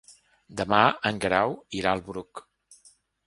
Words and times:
Demà 0.61 0.79
en 1.09 1.19
Guerau 1.25 1.53
irà 1.81 1.93
al 1.97 2.03
Bruc. 2.09 2.43